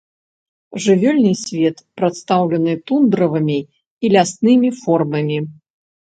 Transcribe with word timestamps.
Жывёльны 0.83 1.33
свет 1.41 1.83
прадстаўлены 1.99 2.73
тундравымі 2.91 3.59
і 4.05 4.11
ляснымі 4.15 4.69
формамі. 4.79 5.37